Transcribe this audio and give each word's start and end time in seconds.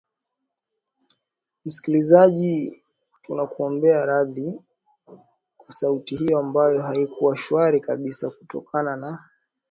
ma 1.61 1.61
mshikilizaji 1.65 2.83
tunakuomba 3.21 4.05
radhi 4.05 4.61
kwa 5.57 5.67
sauti 5.73 6.15
hiyo 6.15 6.39
ambayo 6.39 6.81
haikua 6.81 7.37
swari 7.37 7.79
kabisa 7.81 8.29
kutokana 8.29 8.95
na 8.95 9.29